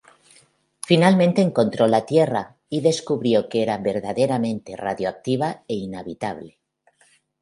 [0.87, 6.57] Finalmente encontró la Tierra y descubrió que era verdaderamente radioactiva e inhabitable.